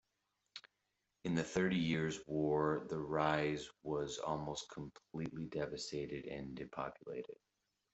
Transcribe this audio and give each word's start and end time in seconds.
In 1.25 1.35
the 1.35 1.43
Thirty 1.43 1.75
Years' 1.77 2.19
War 2.25 2.87
the 2.89 2.97
Ries 2.97 3.69
was 3.83 4.17
almost 4.17 4.67
completely 4.71 5.45
devastated 5.45 6.25
and 6.25 6.55
depopulated. 6.55 7.37